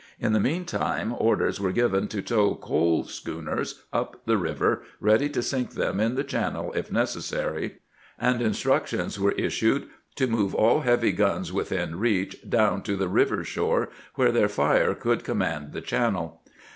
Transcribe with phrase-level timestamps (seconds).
[0.19, 5.29] In the mean time orders were given to tow coal schooners up the river, ready
[5.29, 7.75] to sink them in the channel if necessary;
[8.17, 13.43] and instructions were issued to move aU heavy guns within reach down to the river
[13.43, 16.41] shore, where their fire could command the channel.